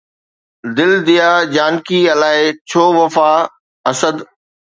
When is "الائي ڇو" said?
2.13-2.83